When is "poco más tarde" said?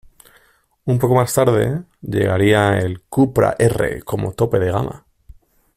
0.97-1.83